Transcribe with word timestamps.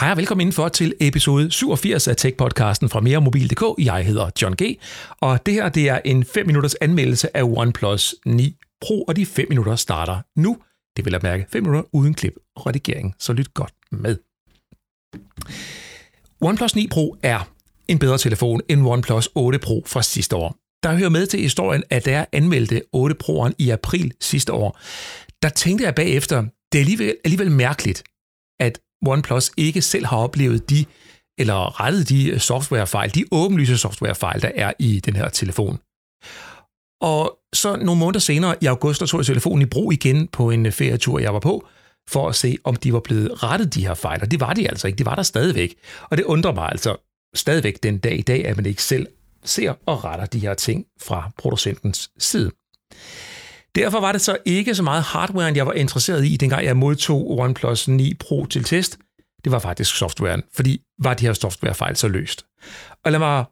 Hej 0.00 0.10
og 0.10 0.16
velkommen 0.16 0.40
indenfor 0.40 0.68
til 0.68 0.94
episode 1.00 1.50
87 1.50 2.08
af 2.08 2.14
Tech-podcasten 2.16 2.88
fra 2.88 3.00
meremobil.dk. 3.00 3.84
Jeg 3.84 4.06
hedder 4.06 4.30
John 4.42 4.54
G. 4.62 4.62
Og 5.20 5.46
det 5.46 5.54
her 5.54 5.68
det 5.68 5.88
er 5.88 6.00
en 6.04 6.24
5 6.24 6.46
minutters 6.46 6.74
anmeldelse 6.74 7.36
af 7.36 7.42
OnePlus 7.42 8.14
9 8.26 8.56
Pro, 8.80 9.02
og 9.02 9.16
de 9.16 9.26
5 9.26 9.46
minutter 9.48 9.76
starter 9.76 10.20
nu. 10.40 10.58
Det 10.96 11.04
vil 11.04 11.12
jeg 11.12 11.20
mærke 11.22 11.46
5 11.52 11.62
minutter 11.62 11.88
uden 11.92 12.14
klip 12.14 12.32
og 12.56 12.66
redigering, 12.66 13.14
så 13.18 13.32
lyt 13.32 13.54
godt 13.54 13.72
med. 13.92 14.16
OnePlus 16.40 16.74
9 16.74 16.88
Pro 16.88 17.16
er 17.22 17.50
en 17.88 17.98
bedre 17.98 18.18
telefon 18.18 18.60
end 18.68 18.86
OnePlus 18.86 19.28
8 19.34 19.58
Pro 19.58 19.82
fra 19.86 20.02
sidste 20.02 20.36
år. 20.36 20.56
Der 20.82 20.96
hører 20.96 21.10
med 21.10 21.26
til 21.26 21.40
historien, 21.40 21.82
at 21.90 22.04
da 22.04 22.10
jeg 22.10 22.26
anmeldte 22.32 22.82
8 22.92 23.16
Pro'eren 23.24 23.52
i 23.58 23.70
april 23.70 24.12
sidste 24.20 24.52
år, 24.52 24.80
der 25.42 25.48
tænkte 25.48 25.84
jeg 25.84 25.94
bagefter, 25.94 26.44
det 26.72 26.78
er 26.78 26.82
alligevel, 26.82 27.14
alligevel 27.24 27.50
mærkeligt, 27.50 28.02
at 28.60 28.78
OnePlus 29.06 29.50
ikke 29.56 29.82
selv 29.82 30.06
har 30.06 30.16
oplevet 30.16 30.70
de, 30.70 30.84
eller 31.38 31.80
rettet 31.80 32.08
de 32.08 32.30
øh, 32.30 32.40
softwarefejl, 32.40 33.14
de 33.14 33.24
åbenlyse 33.32 33.78
softwarefejl, 33.78 34.42
der 34.42 34.50
er 34.54 34.72
i 34.78 35.00
den 35.00 35.16
her 35.16 35.28
telefon. 35.28 35.78
Og 37.00 37.38
så 37.54 37.76
nogle 37.76 37.98
måneder 37.98 38.20
senere 38.20 38.56
i 38.60 38.66
august, 38.66 39.00
der 39.00 39.06
tog 39.06 39.20
jeg 39.20 39.26
telefonen 39.26 39.62
i 39.62 39.66
brug 39.66 39.92
igen 39.92 40.28
på 40.28 40.50
en 40.50 40.66
øh, 40.66 40.72
ferietur, 40.72 41.18
jeg 41.18 41.34
var 41.34 41.40
på, 41.40 41.66
for 42.08 42.28
at 42.28 42.34
se, 42.34 42.58
om 42.64 42.76
de 42.76 42.92
var 42.92 43.00
blevet 43.00 43.42
rettet, 43.42 43.74
de 43.74 43.86
her 43.86 43.94
fejl. 43.94 44.22
Og 44.22 44.30
det 44.30 44.40
var 44.40 44.52
de 44.52 44.68
altså 44.68 44.86
ikke. 44.86 44.98
Det 44.98 45.06
var 45.06 45.14
der 45.14 45.22
stadigvæk. 45.22 45.74
Og 46.02 46.16
det 46.16 46.24
undrer 46.24 46.54
mig 46.54 46.68
altså 46.70 46.96
stadigvæk 47.34 47.82
den 47.82 47.98
dag 47.98 48.18
i 48.18 48.22
dag, 48.22 48.46
at 48.46 48.56
man 48.56 48.66
ikke 48.66 48.82
selv 48.82 49.06
ser 49.44 49.74
og 49.86 50.04
retter 50.04 50.26
de 50.26 50.38
her 50.38 50.54
ting 50.54 50.86
fra 51.02 51.30
producentens 51.38 52.10
side. 52.18 52.50
Derfor 53.76 54.00
var 54.00 54.12
det 54.12 54.20
så 54.20 54.38
ikke 54.44 54.74
så 54.74 54.82
meget 54.82 55.02
hardwaren, 55.02 55.56
jeg 55.56 55.66
var 55.66 55.72
interesseret 55.72 56.24
i, 56.24 56.36
dengang 56.36 56.64
jeg 56.64 56.76
modtog 56.76 57.30
OnePlus 57.38 57.88
9 57.88 58.14
Pro 58.14 58.46
til 58.46 58.64
test. 58.64 58.98
Det 59.44 59.52
var 59.52 59.58
faktisk 59.58 59.96
softwaren, 59.96 60.42
fordi 60.54 60.82
var 61.02 61.14
de 61.14 61.26
her 61.26 61.32
softwarefejl 61.32 61.96
så 61.96 62.08
løst. 62.08 62.46
Og 63.04 63.12
lad 63.12 63.18
mig 63.18 63.44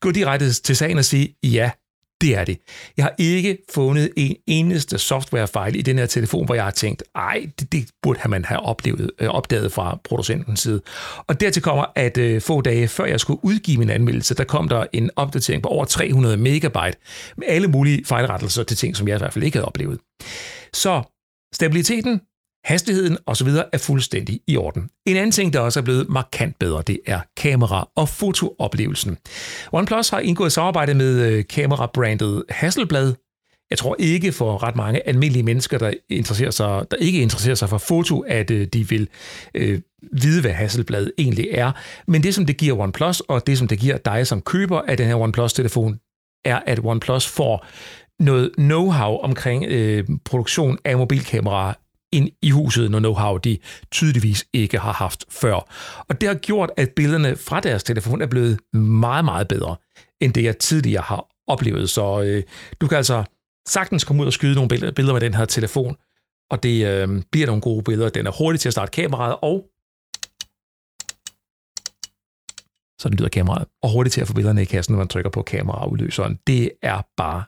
gå 0.00 0.10
direkte 0.10 0.52
til 0.52 0.76
sagen 0.76 0.98
og 0.98 1.04
sige, 1.04 1.36
ja, 1.42 1.70
det 2.20 2.36
er 2.36 2.44
det. 2.44 2.58
Jeg 2.96 3.04
har 3.04 3.14
ikke 3.18 3.58
fundet 3.74 4.10
en 4.16 4.36
eneste 4.46 4.98
softwarefejl 4.98 5.76
i 5.76 5.82
den 5.82 5.98
her 5.98 6.06
telefon, 6.06 6.46
hvor 6.46 6.54
jeg 6.54 6.64
har 6.64 6.70
tænkt, 6.70 7.02
ej, 7.14 7.46
det, 7.60 7.72
det 7.72 7.88
burde 8.02 8.28
man 8.28 8.44
have 8.44 8.60
oplevet, 8.60 9.10
øh, 9.18 9.28
opdaget 9.28 9.72
fra 9.72 9.98
producentens 10.04 10.60
side. 10.60 10.82
Og 11.26 11.40
dertil 11.40 11.62
kommer, 11.62 11.84
at 11.94 12.18
øh, 12.18 12.40
få 12.40 12.60
dage 12.60 12.88
før 12.88 13.04
jeg 13.04 13.20
skulle 13.20 13.44
udgive 13.44 13.78
min 13.78 13.90
anmeldelse, 13.90 14.34
der 14.34 14.44
kom 14.44 14.68
der 14.68 14.86
en 14.92 15.10
opdatering 15.16 15.62
på 15.62 15.68
over 15.68 15.84
300 15.84 16.36
megabyte 16.36 16.98
med 17.36 17.46
alle 17.48 17.68
mulige 17.68 18.04
fejlrettelser 18.04 18.62
til 18.62 18.76
ting, 18.76 18.96
som 18.96 19.08
jeg 19.08 19.14
i 19.14 19.18
hvert 19.18 19.32
fald 19.32 19.44
ikke 19.44 19.56
havde 19.56 19.66
oplevet. 19.66 19.98
Så 20.72 21.02
stabiliteten 21.54 22.20
Hastigheden 22.66 23.18
osv. 23.26 23.48
er 23.72 23.78
fuldstændig 23.78 24.40
i 24.46 24.56
orden. 24.56 24.90
En 25.06 25.16
anden 25.16 25.30
ting, 25.30 25.52
der 25.52 25.60
også 25.60 25.80
er 25.80 25.84
blevet 25.84 26.08
markant 26.08 26.58
bedre, 26.58 26.82
det 26.86 27.00
er 27.06 27.20
kamera- 27.36 27.90
og 27.96 28.08
fotooplevelsen. 28.08 29.18
OnePlus 29.72 30.08
har 30.08 30.18
indgået 30.18 30.52
samarbejde 30.52 30.94
med 30.94 31.20
øh, 31.26 31.44
kamerabrandet 31.50 32.44
Hasselblad. 32.48 33.14
Jeg 33.70 33.78
tror 33.78 33.96
ikke 33.98 34.32
for 34.32 34.62
ret 34.62 34.76
mange 34.76 35.08
almindelige 35.08 35.42
mennesker, 35.42 35.78
der, 35.78 35.92
interesserer 36.10 36.50
sig, 36.50 36.84
der 36.90 36.96
ikke 36.96 37.20
interesserer 37.20 37.54
sig 37.54 37.68
for 37.68 37.78
foto, 37.78 38.20
at 38.20 38.50
øh, 38.50 38.66
de 38.66 38.88
vil 38.88 39.08
øh, 39.54 39.80
vide, 40.12 40.40
hvad 40.40 40.52
Hasselblad 40.52 41.10
egentlig 41.18 41.48
er. 41.50 41.72
Men 42.06 42.22
det, 42.22 42.34
som 42.34 42.46
det 42.46 42.56
giver 42.56 42.78
OnePlus, 42.78 43.20
og 43.20 43.46
det, 43.46 43.58
som 43.58 43.68
det 43.68 43.78
giver 43.78 43.96
dig 43.96 44.26
som 44.26 44.42
køber 44.42 44.80
af 44.80 44.96
den 44.96 45.06
her 45.06 45.16
OnePlus-telefon, 45.16 45.98
er, 46.44 46.60
at 46.66 46.80
OnePlus 46.84 47.26
får 47.26 47.66
noget 48.22 48.50
know-how 48.58 49.24
omkring 49.24 49.64
øh, 49.64 50.04
produktion 50.24 50.78
af 50.84 50.96
mobilkameraer 50.96 51.74
ind 52.12 52.30
i 52.42 52.50
huset, 52.50 52.90
noget 52.90 53.06
know-how 53.06 53.38
de 53.38 53.58
tydeligvis 53.90 54.46
ikke 54.52 54.78
har 54.78 54.92
haft 54.92 55.24
før. 55.30 55.54
Og 56.08 56.20
det 56.20 56.28
har 56.28 56.34
gjort, 56.34 56.70
at 56.76 56.90
billederne 56.96 57.36
fra 57.36 57.60
deres 57.60 57.84
telefon 57.84 58.22
er 58.22 58.26
blevet 58.26 58.74
meget, 58.74 59.24
meget 59.24 59.48
bedre, 59.48 59.76
end 60.20 60.32
det 60.32 60.44
jeg 60.44 60.58
tidligere 60.58 61.02
har 61.02 61.26
oplevet. 61.46 61.90
Så 61.90 62.22
øh, 62.22 62.42
du 62.80 62.86
kan 62.86 62.96
altså 62.96 63.24
sagtens 63.68 64.04
komme 64.04 64.22
ud 64.22 64.26
og 64.26 64.32
skyde 64.32 64.54
nogle 64.54 64.68
billeder, 64.68 65.12
med 65.12 65.20
den 65.20 65.34
her 65.34 65.44
telefon, 65.44 65.96
og 66.50 66.62
det 66.62 66.86
øh, 66.86 67.22
bliver 67.32 67.46
nogle 67.46 67.62
gode 67.62 67.82
billeder. 67.82 68.08
Den 68.08 68.26
er 68.26 68.30
hurtig 68.38 68.60
til 68.60 68.68
at 68.68 68.72
starte 68.72 68.90
kameraet, 68.90 69.36
og 69.42 69.64
så 73.00 73.08
lyder 73.08 73.28
kameraet, 73.28 73.68
og 73.82 73.92
hurtigt 73.92 74.12
til 74.14 74.20
at 74.20 74.26
få 74.26 74.34
billederne 74.34 74.62
i 74.62 74.64
kassen, 74.64 74.92
når 74.92 74.98
man 74.98 75.08
trykker 75.08 75.30
på 75.30 75.42
kameraudløseren. 75.42 76.38
Det 76.46 76.72
er 76.82 77.02
bare 77.16 77.44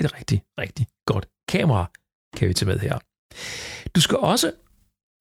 et 0.00 0.14
rigtig, 0.18 0.42
rigtig 0.58 0.86
godt 1.06 1.28
kamera, 1.48 1.90
kan 2.36 2.48
vi 2.48 2.54
tage 2.54 2.68
med 2.70 2.78
her. 2.78 2.98
Du 3.94 4.00
skal 4.00 4.16
også 4.16 4.52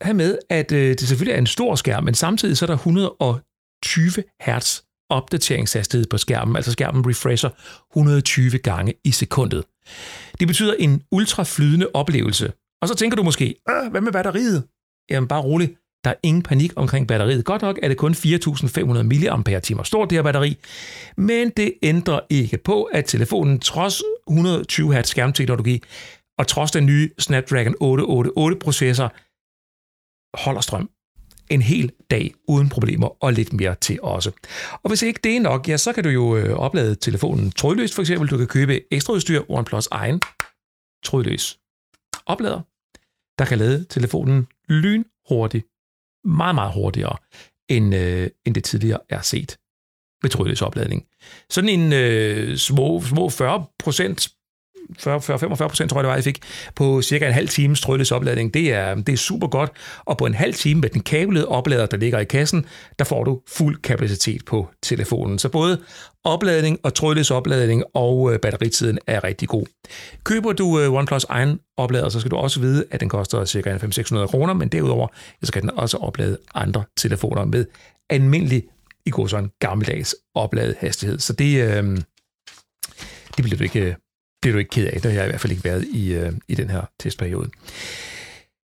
have 0.01 0.13
med, 0.13 0.37
at 0.49 0.71
øh, 0.71 0.89
det 0.89 1.07
selvfølgelig 1.07 1.33
er 1.33 1.37
en 1.37 1.47
stor 1.47 1.75
skærm, 1.75 2.03
men 2.03 2.13
samtidig 2.13 2.57
så 2.57 2.65
er 2.65 2.67
der 2.67 2.73
120 2.73 4.23
Hz 4.41 4.81
opdateringshastighed 5.09 6.07
på 6.07 6.17
skærmen, 6.17 6.55
altså 6.55 6.71
skærmen 6.71 7.09
refresher 7.09 7.49
120 7.91 8.57
gange 8.57 8.93
i 9.03 9.11
sekundet. 9.11 9.63
Det 10.39 10.47
betyder 10.47 10.73
en 10.79 11.03
ultraflydende 11.11 11.87
oplevelse. 11.93 12.53
Og 12.81 12.87
så 12.87 12.95
tænker 12.95 13.15
du 13.15 13.23
måske, 13.23 13.55
øh, 13.69 13.91
hvad 13.91 14.01
med 14.01 14.11
batteriet? 14.11 14.63
Jamen 15.09 15.27
bare 15.27 15.41
rolig, 15.41 15.75
der 16.03 16.09
er 16.09 16.15
ingen 16.23 16.43
panik 16.43 16.73
omkring 16.75 17.07
batteriet. 17.07 17.45
Godt 17.45 17.61
nok 17.61 17.79
er 17.83 17.87
det 17.87 17.97
kun 17.97 18.13
4.500 18.13 19.03
mAh 19.03 19.83
stort, 19.83 20.09
det 20.09 20.17
her 20.17 20.23
batteri, 20.23 20.57
men 21.17 21.49
det 21.49 21.73
ændrer 21.83 22.19
ikke 22.29 22.57
på, 22.57 22.83
at 22.83 23.05
telefonen 23.05 23.59
trods 23.59 24.01
120 24.27 24.99
Hz 24.99 25.07
skærmteknologi 25.07 25.83
og 26.37 26.47
trods 26.47 26.71
den 26.71 26.85
nye 26.85 27.09
Snapdragon 27.19 27.75
888-processor 27.81 29.13
holder 30.43 30.61
strøm 30.61 30.89
en 31.49 31.61
hel 31.61 31.91
dag 32.11 32.33
uden 32.47 32.69
problemer 32.69 33.23
og 33.23 33.33
lidt 33.33 33.53
mere 33.53 33.75
til 33.75 33.99
også. 34.01 34.31
Og 34.83 34.89
hvis 34.89 35.01
ikke 35.01 35.19
det 35.23 35.35
er 35.35 35.39
nok, 35.39 35.69
ja, 35.69 35.77
så 35.77 35.93
kan 35.93 36.03
du 36.03 36.09
jo 36.09 36.37
øh, 36.37 36.53
oplade 36.53 36.95
telefonen 36.95 37.51
trådløst 37.51 37.95
for 37.95 38.01
eksempel. 38.01 38.29
Du 38.29 38.37
kan 38.37 38.47
købe 38.47 38.93
ekstra 38.93 39.13
udstyr, 39.13 39.41
OnePlus 39.49 39.87
egen 39.91 40.21
trådløs 41.05 41.59
oplader, 42.25 42.61
der 43.39 43.45
kan 43.45 43.57
lade 43.57 43.83
telefonen 43.83 44.47
lynhurtigt, 44.69 45.67
meget, 46.23 46.55
meget 46.55 46.73
hurtigere, 46.73 47.17
end, 47.69 47.95
øh, 47.95 48.29
end 48.45 48.55
det 48.55 48.63
tidligere 48.63 48.99
er 49.09 49.21
set 49.21 49.57
med 50.23 50.29
trådløs 50.29 50.61
opladning. 50.61 51.05
Sådan 51.49 51.69
en 51.69 51.93
øh, 51.93 52.57
små, 52.57 53.01
små 53.01 53.29
40 53.29 53.65
procent 53.79 54.36
40-45 54.99 55.67
procent, 55.67 55.89
tror 55.89 55.99
jeg 55.99 56.03
det 56.03 56.09
var, 56.09 56.15
jeg 56.15 56.23
fik, 56.23 56.39
på 56.75 57.01
cirka 57.01 57.27
en 57.27 57.33
halv 57.33 57.47
times 57.47 57.81
trådløs 57.81 58.11
opladning. 58.11 58.53
Det 58.53 58.73
er, 58.73 58.95
det 58.95 59.09
er 59.09 59.17
super 59.17 59.47
godt, 59.47 59.71
og 60.05 60.17
på 60.17 60.25
en 60.25 60.33
halv 60.33 60.53
time 60.53 60.81
med 60.81 60.89
den 60.89 61.01
kablede 61.01 61.47
oplader, 61.47 61.85
der 61.85 61.97
ligger 61.97 62.19
i 62.19 62.23
kassen, 62.25 62.65
der 62.99 63.05
får 63.05 63.23
du 63.23 63.41
fuld 63.47 63.81
kapacitet 63.81 64.45
på 64.45 64.69
telefonen. 64.83 65.39
Så 65.39 65.49
både 65.49 65.79
opladning 66.23 66.79
og 66.83 66.93
trådløs 66.93 67.31
opladning 67.31 67.83
og 67.93 68.33
øh, 68.33 68.39
batteritiden 68.39 68.99
er 69.07 69.23
rigtig 69.23 69.47
god. 69.47 69.65
Køber 70.23 70.53
du 70.53 70.79
øh, 70.79 70.93
OnePlus 70.93 71.23
egen 71.23 71.59
oplader, 71.77 72.09
så 72.09 72.19
skal 72.19 72.31
du 72.31 72.35
også 72.35 72.59
vide, 72.59 72.85
at 72.91 72.99
den 72.99 73.09
koster 73.09 73.45
cirka 73.45 73.77
500-600 73.77 74.25
kroner, 74.25 74.53
men 74.53 74.69
derudover 74.69 75.07
så 75.43 75.51
kan 75.51 75.61
den 75.61 75.69
også 75.69 75.97
oplade 75.97 76.37
andre 76.55 76.83
telefoner 76.97 77.45
med 77.45 77.65
almindelig 78.09 78.63
i 79.05 79.09
går 79.09 79.27
sådan 79.27 79.49
gammeldags 79.59 80.15
opladet 80.35 80.75
hastighed. 80.79 81.19
Så 81.19 81.33
det, 81.33 81.63
øh, 81.63 81.97
det 83.37 83.43
bliver 83.43 83.57
du 83.57 83.63
ikke 83.63 83.81
øh, 83.81 83.95
bliver 84.47 84.55
du 84.55 84.59
ikke 84.59 84.69
ked 84.69 84.87
af. 84.87 85.01
Det 85.01 85.11
har 85.11 85.19
jeg 85.19 85.25
i 85.25 85.29
hvert 85.29 85.41
fald 85.41 85.51
ikke 85.51 85.63
været 85.63 85.85
i, 85.93 86.13
øh, 86.13 86.31
i 86.47 86.55
den 86.55 86.69
her 86.69 86.81
testperiode. 86.99 87.49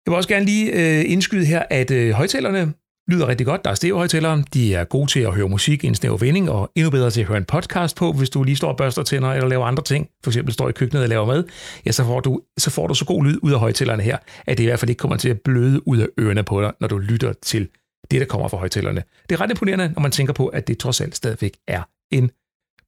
Jeg 0.07 0.11
vil 0.11 0.17
også 0.17 0.29
gerne 0.29 0.45
lige 0.45 0.73
øh, 0.73 1.13
indskyde 1.13 1.45
her, 1.45 1.63
at 1.71 1.91
øh, 1.91 2.11
højtalerne 2.11 2.73
lyder 3.09 3.29
rigtig 3.29 3.47
godt. 3.47 3.65
Der 3.65 3.71
er 3.71 3.75
stereohøjtalere. 3.75 4.45
De 4.55 4.75
er 4.75 4.85
gode 4.85 5.11
til 5.11 5.21
at 5.21 5.35
høre 5.35 5.49
musik 5.49 5.85
i 5.85 5.87
en 5.87 5.95
snæver 5.95 6.17
vending, 6.17 6.51
og 6.51 6.71
endnu 6.75 6.91
bedre 6.91 7.11
til 7.11 7.21
at 7.21 7.27
høre 7.27 7.39
en 7.39 7.45
podcast 7.45 7.97
på, 7.97 8.13
hvis 8.13 8.31
du 8.31 8.43
lige 8.43 8.57
står 8.57 8.69
og 8.69 8.77
børster 8.77 9.03
tænder 9.03 9.29
eller 9.29 9.49
laver 9.49 9.67
andre 9.67 9.83
ting. 9.83 10.09
For 10.25 10.31
eksempel 10.31 10.55
står 10.55 10.69
i 10.69 10.73
køkkenet 10.73 11.03
og 11.03 11.09
laver 11.09 11.27
mad. 11.27 11.45
Ja, 11.87 11.93
så 11.93 12.05
får, 12.05 12.21
du, 12.21 12.41
så 12.59 12.71
får 12.71 12.87
du 12.87 12.95
så 12.95 13.05
god 13.05 13.25
lyd 13.25 13.39
ud 13.43 13.53
af 13.53 13.59
højtalerne 13.59 14.03
her, 14.03 14.19
at 14.47 14.59
det 14.59 14.65
i 14.65 14.67
hvert 14.67 14.79
fald 14.79 14.91
ikke 14.91 15.01
kommer 15.01 15.17
til 15.17 15.29
at 15.29 15.41
bløde 15.41 15.89
ud 15.89 15.99
af 15.99 16.07
ørerne 16.21 16.43
på 16.43 16.63
dig, 16.63 16.73
når 16.81 16.89
du 16.89 16.99
lytter 16.99 17.33
til 17.43 17.69
det, 18.11 18.21
der 18.21 18.27
kommer 18.27 18.49
fra 18.49 18.57
højtalerne. 18.57 19.03
Det 19.29 19.35
er 19.35 19.41
ret 19.41 19.51
imponerende, 19.51 19.93
når 19.95 20.01
man 20.01 20.11
tænker 20.11 20.33
på, 20.33 20.47
at 20.47 20.69
det 20.69 20.79
trods 20.79 21.01
alt 21.01 21.17
stadigvæk 21.17 21.57
er 21.69 21.83
en 22.11 22.31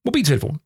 mobiltelefon. 0.05 0.59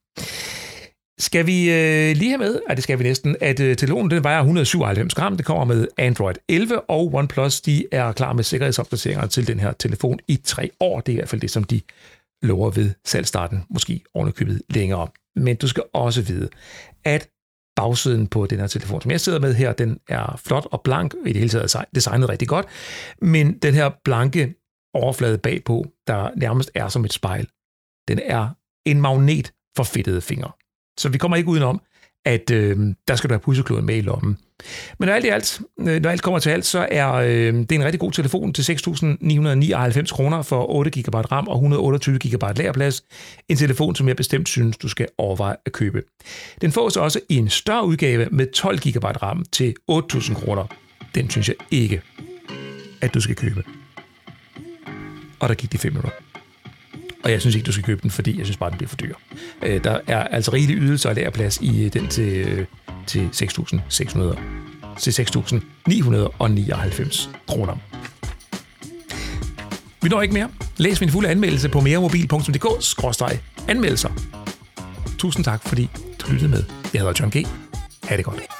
Skal 1.19 1.47
vi 1.47 1.71
øh, 1.71 2.17
lige 2.17 2.29
have 2.31 2.39
med, 2.39 2.61
at 2.69 2.77
det 2.77 2.85
skal 2.85 2.99
vi 2.99 3.05
næsten, 3.05 3.37
at 3.41 3.61
øh, 3.61 3.77
telefonen 3.77 4.11
den 4.11 4.25
vejer 4.25 4.39
197 4.39 5.15
gram. 5.15 5.37
Det 5.37 5.47
kommer 5.47 5.65
med 5.65 5.89
Android 5.99 6.35
11, 6.49 6.81
og 6.91 7.15
OnePlus 7.15 7.61
de 7.61 7.87
er 7.93 8.13
klar 8.13 8.33
med 8.33 8.45
sikkerhedsopdateringer 8.45 9.27
til 9.27 9.47
den 9.47 9.61
her 9.61 9.73
telefon 9.73 10.19
i 10.29 10.37
tre 10.37 10.71
år. 10.81 11.01
Det 11.01 11.13
er 11.13 11.17
i 11.17 11.17
hvert 11.17 11.29
fald 11.29 11.41
det, 11.41 11.51
som 11.51 11.65
de 11.65 11.81
lover 12.43 12.71
ved 12.71 12.91
salgstarten, 13.05 13.65
måske 13.71 14.03
ovenikøbet 14.15 14.63
længere. 14.71 15.09
Men 15.37 15.57
du 15.57 15.69
skal 15.69 15.83
også 15.93 16.23
vide, 16.23 16.49
at 17.05 17.29
bagsiden 17.77 18.27
på 18.27 18.47
den 18.47 18.61
her 18.61 18.67
telefon, 18.67 19.03
som 19.03 19.11
jeg 19.11 19.21
sidder 19.21 19.41
med 19.41 19.55
her, 19.55 19.73
den 19.73 20.01
er 20.09 20.41
flot 20.45 20.67
og 20.73 20.83
blank, 20.83 21.15
i 21.27 21.29
det 21.29 21.37
hele 21.37 21.49
taget 21.49 21.87
designet 21.95 22.29
rigtig 22.29 22.49
godt, 22.49 22.67
men 23.23 23.59
den 23.59 23.75
her 23.75 23.91
blanke 24.05 24.55
overflade 24.95 25.39
bagpå, 25.39 25.87
der 26.07 26.31
nærmest 26.37 26.71
er 26.75 26.89
som 26.89 27.05
et 27.05 27.13
spejl, 27.13 27.49
den 28.09 28.21
er 28.25 28.49
en 28.87 29.01
magnet 29.01 29.53
for 29.77 29.85
fedtede 29.85 30.21
fingre. 30.21 30.51
Så 30.99 31.09
vi 31.09 31.19
kommer 31.19 31.37
ikke 31.37 31.49
udenom, 31.49 31.81
at 32.25 32.51
øh, 32.51 32.79
der 33.09 33.17
skal 33.17 33.31
du 33.31 33.35
have 33.35 33.41
pussekloden 33.41 33.87
med 33.87 33.97
i 33.97 34.01
lommen. 34.01 34.39
Men 34.99 35.07
når 35.07 35.15
alt 35.15 35.25
i 35.25 35.29
alt, 35.29 35.61
øh, 35.81 36.03
når 36.03 36.11
alt 36.11 36.23
kommer 36.23 36.39
til 36.39 36.51
alt, 36.51 36.67
så 36.67 36.89
er 36.91 37.13
øh, 37.13 37.55
det 37.55 37.73
en 37.73 37.85
rigtig 37.85 38.01
god 38.01 38.13
telefon 38.13 38.53
til 38.53 38.63
6.999 38.63 40.15
kroner 40.15 40.43
for 40.43 40.71
8 40.71 40.91
GB 40.91 41.15
RAM 41.15 41.49
og 41.49 41.55
128 41.55 42.19
GB 42.19 42.43
lagerplads. 42.57 43.03
En 43.49 43.57
telefon, 43.57 43.95
som 43.95 44.09
jeg 44.09 44.17
bestemt 44.17 44.49
synes, 44.49 44.77
du 44.77 44.89
skal 44.89 45.07
overveje 45.19 45.57
at 45.67 45.73
købe. 45.73 46.03
Den 46.61 46.73
fås 46.73 46.97
også 46.97 47.21
i 47.29 47.37
en 47.37 47.49
større 47.49 47.87
udgave 47.87 48.29
med 48.31 48.47
12 48.53 48.79
GB 48.79 49.05
RAM 49.05 49.45
til 49.53 49.75
8.000 49.91 50.35
kroner. 50.35 50.67
Den 51.15 51.31
synes 51.31 51.49
jeg 51.49 51.57
ikke, 51.71 52.03
at 53.01 53.15
du 53.15 53.21
skal 53.21 53.37
købe. 53.37 53.65
Og 55.41 55.49
der 55.49 55.55
gik 55.55 55.73
de 55.73 55.79
5 55.79 55.93
minutter. 55.93 56.24
Og 57.25 57.31
jeg 57.31 57.41
synes 57.41 57.57
ikke, 57.57 57.67
du 57.67 57.73
skal 57.73 57.85
købe 57.85 58.03
den, 58.03 58.11
fordi 58.11 58.39
jeg 58.39 58.47
synes 58.47 58.57
bare, 58.57 58.71
den 58.71 58.79
bliver 58.79 58.89
for 58.89 58.97
dyr. 58.97 59.15
Øh, 59.63 59.85
der 59.85 59.99
er 60.07 60.25
altså 60.25 60.53
rigelig 60.53 60.77
ydelse 60.77 61.09
og 61.09 61.15
lærerplads 61.15 61.59
i 61.61 61.85
øh, 61.85 61.93
den 61.93 62.09
til, 62.09 62.49
øh, 62.49 62.67
til 63.07 63.29
6.600 63.35 64.39
til 64.99 65.11
6.999 65.11 67.29
kroner. 67.47 67.77
Vi 70.03 70.09
når 70.09 70.23
ikke 70.23 70.35
mere. 70.35 70.49
Læs 70.77 71.01
min 71.01 71.11
fulde 71.11 71.29
anmeldelse 71.29 71.69
på 71.69 71.81
meremobil.dk-anmeldelser. 71.81 74.11
Tusind 75.19 75.45
tak, 75.45 75.69
fordi 75.69 75.89
du 76.19 76.33
lyttede 76.33 76.51
med. 76.51 76.65
Jeg 76.93 77.01
hedder 77.01 77.15
John 77.21 77.31
G. 77.31 77.47
Ha' 78.05 78.17
det 78.17 78.25
godt. 78.25 78.54